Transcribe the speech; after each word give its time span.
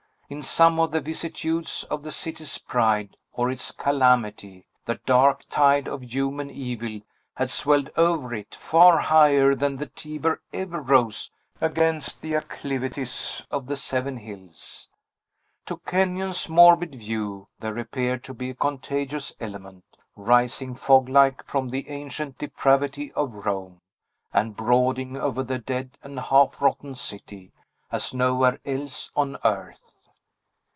In 0.33 0.41
some 0.41 0.79
of 0.79 0.91
the 0.91 1.01
vicissitudes 1.01 1.83
of 1.91 2.03
the 2.03 2.11
city's 2.13 2.57
pride 2.57 3.17
or 3.33 3.51
its 3.51 3.69
calamity, 3.73 4.65
the 4.85 4.97
dark 5.05 5.43
tide 5.49 5.89
of 5.89 6.05
human 6.05 6.49
evil 6.49 7.01
had 7.35 7.49
swelled 7.49 7.89
over 7.97 8.33
it, 8.33 8.55
far 8.55 8.99
higher 8.99 9.53
than 9.53 9.75
the 9.75 9.87
Tiber 9.87 10.41
ever 10.53 10.79
rose 10.79 11.31
against 11.59 12.21
the 12.21 12.33
acclivities 12.35 13.41
of 13.51 13.65
the 13.65 13.75
seven 13.75 14.15
hills. 14.15 14.87
To 15.65 15.79
Kenyon's 15.85 16.47
morbid 16.47 16.95
view, 16.95 17.49
there 17.59 17.77
appeared 17.77 18.23
to 18.23 18.33
be 18.33 18.51
a 18.51 18.55
contagious 18.55 19.35
element, 19.41 19.83
rising 20.15 20.75
fog 20.75 21.09
like 21.09 21.43
from 21.43 21.67
the 21.67 21.89
ancient 21.89 22.37
depravity 22.37 23.11
of 23.17 23.45
Rome, 23.45 23.81
and 24.31 24.55
brooding 24.55 25.17
over 25.17 25.43
the 25.43 25.59
dead 25.59 25.97
and 26.01 26.17
half 26.17 26.61
rotten 26.61 26.95
city, 26.95 27.51
as 27.91 28.13
nowhere 28.13 28.61
else 28.65 29.11
on 29.13 29.35
earth. 29.43 29.95